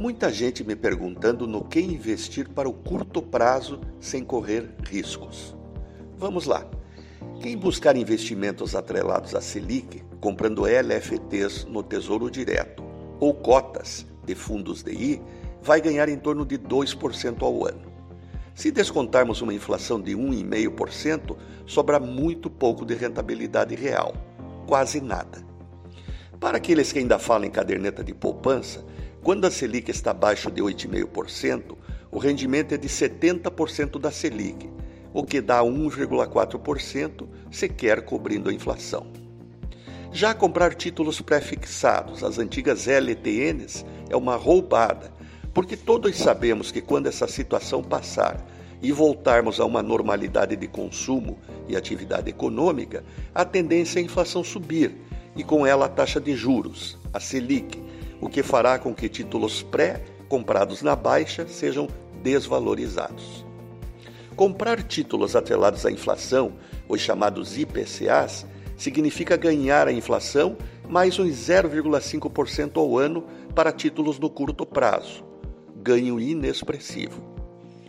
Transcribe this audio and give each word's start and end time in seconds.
Muita 0.00 0.32
gente 0.32 0.64
me 0.64 0.74
perguntando 0.74 1.46
no 1.46 1.62
que 1.62 1.78
investir 1.78 2.48
para 2.48 2.66
o 2.66 2.72
curto 2.72 3.20
prazo 3.20 3.82
sem 4.00 4.24
correr 4.24 4.74
riscos. 4.82 5.54
Vamos 6.16 6.46
lá. 6.46 6.66
Quem 7.42 7.54
buscar 7.54 7.94
investimentos 7.94 8.74
atrelados 8.74 9.34
à 9.34 9.42
Selic, 9.42 10.02
comprando 10.18 10.64
LFTs 10.64 11.66
no 11.66 11.82
Tesouro 11.82 12.30
Direto 12.30 12.82
ou 13.20 13.34
cotas 13.34 14.06
de 14.24 14.34
fundos 14.34 14.82
DI, 14.82 15.20
vai 15.60 15.82
ganhar 15.82 16.08
em 16.08 16.16
torno 16.16 16.46
de 16.46 16.58
2% 16.58 17.42
ao 17.42 17.66
ano. 17.66 17.92
Se 18.54 18.70
descontarmos 18.70 19.42
uma 19.42 19.52
inflação 19.52 20.00
de 20.00 20.12
1,5%, 20.16 21.36
sobra 21.66 22.00
muito 22.00 22.48
pouco 22.48 22.86
de 22.86 22.94
rentabilidade 22.94 23.74
real, 23.74 24.14
quase 24.66 24.98
nada. 24.98 25.44
Para 26.40 26.56
aqueles 26.56 26.90
que 26.90 27.00
ainda 27.00 27.18
falam 27.18 27.46
em 27.46 27.50
caderneta 27.50 28.02
de 28.02 28.14
poupança, 28.14 28.82
quando 29.22 29.44
a 29.44 29.50
Selic 29.50 29.90
está 29.90 30.12
abaixo 30.12 30.50
de 30.50 30.62
8,5%, 30.62 31.76
o 32.10 32.18
rendimento 32.18 32.74
é 32.74 32.78
de 32.78 32.88
70% 32.88 34.00
da 34.00 34.10
Selic, 34.10 34.68
o 35.12 35.24
que 35.24 35.40
dá 35.40 35.60
1,4%, 35.60 37.28
sequer 37.50 38.02
cobrindo 38.02 38.48
a 38.48 38.52
inflação. 38.52 39.06
Já 40.10 40.34
comprar 40.34 40.74
títulos 40.74 41.20
pré-fixados, 41.20 42.24
as 42.24 42.38
antigas 42.38 42.88
LTNs, 42.88 43.84
é 44.08 44.16
uma 44.16 44.36
roubada, 44.36 45.12
porque 45.52 45.76
todos 45.76 46.16
sabemos 46.16 46.72
que 46.72 46.80
quando 46.80 47.06
essa 47.06 47.28
situação 47.28 47.82
passar 47.82 48.44
e 48.82 48.90
voltarmos 48.90 49.60
a 49.60 49.66
uma 49.66 49.82
normalidade 49.82 50.56
de 50.56 50.66
consumo 50.66 51.38
e 51.68 51.76
atividade 51.76 52.30
econômica, 52.30 53.04
a 53.34 53.44
tendência 53.44 53.98
é 53.98 54.02
a 54.02 54.04
inflação 54.04 54.42
subir 54.42 54.96
e 55.36 55.44
com 55.44 55.66
ela 55.66 55.86
a 55.86 55.88
taxa 55.88 56.20
de 56.20 56.34
juros, 56.34 56.98
a 57.12 57.20
Selic, 57.20 57.78
o 58.20 58.28
que 58.28 58.42
fará 58.42 58.78
com 58.78 58.94
que 58.94 59.08
títulos 59.08 59.62
pré 59.62 60.02
comprados 60.28 60.82
na 60.82 60.94
baixa 60.94 61.46
sejam 61.48 61.88
desvalorizados. 62.22 63.44
Comprar 64.36 64.82
títulos 64.82 65.34
atrelados 65.34 65.84
à 65.84 65.90
inflação, 65.90 66.52
os 66.88 67.00
chamados 67.00 67.58
IPCAs, 67.58 68.46
significa 68.76 69.36
ganhar 69.36 69.88
a 69.88 69.92
inflação 69.92 70.56
mais 70.88 71.18
uns 71.18 71.32
0,5% 71.32 72.76
ao 72.76 72.98
ano 72.98 73.24
para 73.54 73.72
títulos 73.72 74.18
no 74.18 74.30
curto 74.30 74.64
prazo. 74.64 75.24
Ganho 75.76 76.18
inexpressivo. 76.18 77.22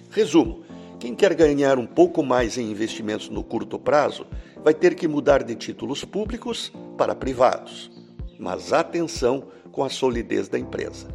Resumo: 0.10 0.64
quem 1.00 1.16
quer 1.16 1.34
ganhar 1.34 1.80
um 1.80 1.88
pouco 1.88 2.22
mais 2.22 2.58
em 2.58 2.70
investimentos 2.70 3.30
no 3.30 3.44
curto 3.44 3.80
prazo 3.80 4.28
vai 4.64 4.74
ter 4.74 4.94
que 4.94 5.08
mudar 5.08 5.44
de 5.44 5.56
títulos 5.56 6.04
públicos 6.04 6.72
para 6.98 7.16
privados. 7.16 7.90
Mas 8.38 8.74
atenção 8.74 9.46
com 9.72 9.84
a 9.84 9.90
solidez 9.90 10.48
da 10.48 10.60
empresa. 10.60 11.08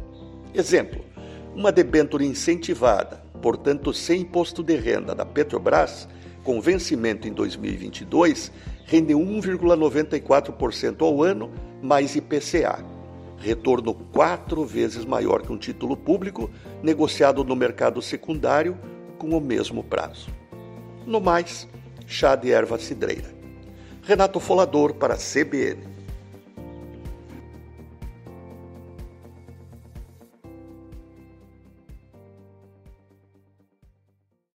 Exemplo: 0.53 1.03
uma 1.55 1.71
debênture 1.71 2.25
incentivada, 2.25 3.23
portanto 3.41 3.93
sem 3.93 4.21
imposto 4.21 4.63
de 4.63 4.75
renda 4.75 5.13
da 5.13 5.25
Petrobras, 5.25 6.07
com 6.43 6.61
vencimento 6.61 7.27
em 7.27 7.33
2022, 7.33 8.51
rende 8.85 9.13
1,94% 9.13 11.01
ao 11.01 11.21
ano 11.21 11.51
mais 11.81 12.15
IPCA, 12.15 12.83
retorno 13.37 13.93
quatro 13.93 14.65
vezes 14.65 15.05
maior 15.05 15.41
que 15.41 15.51
um 15.51 15.57
título 15.57 15.95
público 15.95 16.49
negociado 16.81 17.43
no 17.43 17.55
mercado 17.55 18.01
secundário 18.01 18.77
com 19.17 19.29
o 19.35 19.41
mesmo 19.41 19.83
prazo. 19.83 20.29
No 21.05 21.19
mais, 21.19 21.67
chá 22.05 22.35
de 22.35 22.51
erva 22.51 22.79
cidreira. 22.79 23.35
Renato 24.03 24.39
Folador 24.39 24.93
para 24.93 25.17
CBN. 25.17 25.96